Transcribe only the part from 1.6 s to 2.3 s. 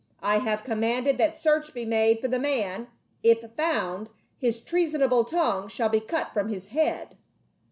be made for